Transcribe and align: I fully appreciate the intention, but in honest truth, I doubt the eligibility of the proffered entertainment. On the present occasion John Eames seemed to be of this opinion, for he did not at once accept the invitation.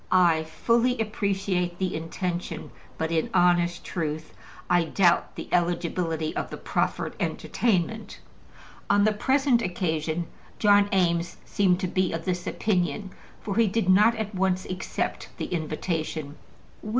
I 0.11 0.45
fully 0.45 0.99
appreciate 0.99 1.77
the 1.77 1.95
intention, 1.95 2.71
but 2.97 3.11
in 3.11 3.29
honest 3.35 3.83
truth, 3.83 4.33
I 4.67 4.85
doubt 4.85 5.35
the 5.35 5.47
eligibility 5.51 6.35
of 6.35 6.49
the 6.49 6.57
proffered 6.57 7.15
entertainment. 7.19 8.19
On 8.89 9.03
the 9.03 9.13
present 9.13 9.61
occasion 9.61 10.25
John 10.57 10.89
Eames 10.91 11.37
seemed 11.45 11.79
to 11.81 11.87
be 11.87 12.13
of 12.13 12.25
this 12.25 12.47
opinion, 12.47 13.11
for 13.43 13.57
he 13.57 13.67
did 13.67 13.89
not 13.89 14.15
at 14.15 14.33
once 14.33 14.65
accept 14.65 15.29
the 15.37 15.45
invitation. 15.53 16.35